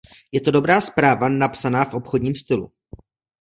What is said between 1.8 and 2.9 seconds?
v obchodním stylu.